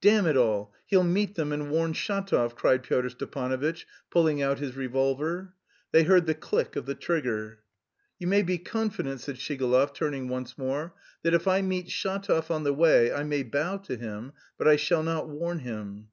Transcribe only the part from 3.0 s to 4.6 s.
Stepanovitch, pulling out